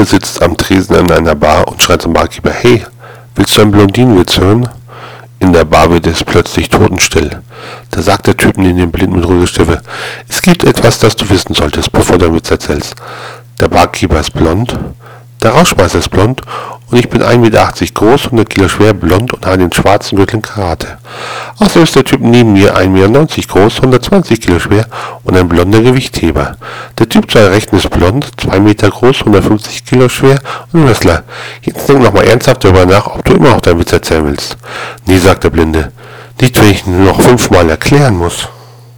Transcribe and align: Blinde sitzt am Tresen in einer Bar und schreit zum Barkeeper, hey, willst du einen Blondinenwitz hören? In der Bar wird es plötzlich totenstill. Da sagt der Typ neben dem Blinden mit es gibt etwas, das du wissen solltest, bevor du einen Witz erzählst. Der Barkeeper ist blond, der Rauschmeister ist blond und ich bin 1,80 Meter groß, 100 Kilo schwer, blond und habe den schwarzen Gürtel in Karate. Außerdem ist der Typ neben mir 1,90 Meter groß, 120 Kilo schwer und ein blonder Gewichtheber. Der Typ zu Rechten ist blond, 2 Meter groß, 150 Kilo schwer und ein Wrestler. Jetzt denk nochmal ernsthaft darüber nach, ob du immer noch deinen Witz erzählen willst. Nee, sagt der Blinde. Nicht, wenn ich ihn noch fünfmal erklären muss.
Blinde 0.00 0.16
sitzt 0.16 0.42
am 0.42 0.56
Tresen 0.56 0.96
in 0.96 1.12
einer 1.12 1.34
Bar 1.34 1.68
und 1.68 1.82
schreit 1.82 2.00
zum 2.00 2.14
Barkeeper, 2.14 2.50
hey, 2.50 2.86
willst 3.34 3.54
du 3.56 3.60
einen 3.60 3.70
Blondinenwitz 3.70 4.38
hören? 4.38 4.66
In 5.40 5.52
der 5.52 5.66
Bar 5.66 5.90
wird 5.90 6.06
es 6.06 6.24
plötzlich 6.24 6.70
totenstill. 6.70 7.42
Da 7.90 8.00
sagt 8.00 8.26
der 8.26 8.34
Typ 8.34 8.56
neben 8.56 8.78
dem 8.78 8.90
Blinden 8.90 9.20
mit 9.20 9.60
es 10.26 10.40
gibt 10.40 10.64
etwas, 10.64 11.00
das 11.00 11.16
du 11.16 11.28
wissen 11.28 11.54
solltest, 11.54 11.92
bevor 11.92 12.16
du 12.16 12.26
einen 12.26 12.34
Witz 12.34 12.50
erzählst. 12.50 12.94
Der 13.60 13.68
Barkeeper 13.68 14.20
ist 14.20 14.32
blond, 14.32 14.78
der 15.42 15.50
Rauschmeister 15.50 15.98
ist 15.98 16.08
blond 16.08 16.40
und 16.90 16.98
ich 16.98 17.08
bin 17.08 17.22
1,80 17.22 17.38
Meter 17.38 17.72
groß, 17.94 18.26
100 18.26 18.50
Kilo 18.50 18.68
schwer, 18.68 18.94
blond 18.94 19.32
und 19.32 19.46
habe 19.46 19.58
den 19.58 19.72
schwarzen 19.72 20.16
Gürtel 20.16 20.36
in 20.36 20.42
Karate. 20.42 20.98
Außerdem 21.58 21.82
ist 21.84 21.96
der 21.96 22.04
Typ 22.04 22.20
neben 22.20 22.52
mir 22.52 22.76
1,90 22.76 22.88
Meter 22.88 23.48
groß, 23.48 23.76
120 23.76 24.40
Kilo 24.40 24.58
schwer 24.58 24.86
und 25.24 25.36
ein 25.36 25.48
blonder 25.48 25.80
Gewichtheber. 25.80 26.56
Der 26.98 27.08
Typ 27.08 27.30
zu 27.30 27.38
Rechten 27.38 27.76
ist 27.76 27.90
blond, 27.90 28.30
2 28.38 28.60
Meter 28.60 28.90
groß, 28.90 29.20
150 29.20 29.84
Kilo 29.84 30.08
schwer 30.08 30.40
und 30.72 30.80
ein 30.80 30.88
Wrestler. 30.88 31.22
Jetzt 31.62 31.88
denk 31.88 32.02
nochmal 32.02 32.24
ernsthaft 32.26 32.64
darüber 32.64 32.86
nach, 32.86 33.06
ob 33.06 33.24
du 33.24 33.34
immer 33.34 33.50
noch 33.50 33.60
deinen 33.60 33.78
Witz 33.80 33.92
erzählen 33.92 34.26
willst. 34.26 34.56
Nee, 35.06 35.18
sagt 35.18 35.44
der 35.44 35.50
Blinde. 35.50 35.92
Nicht, 36.40 36.60
wenn 36.60 36.70
ich 36.70 36.86
ihn 36.86 37.04
noch 37.04 37.20
fünfmal 37.20 37.68
erklären 37.68 38.16
muss. 38.16 38.48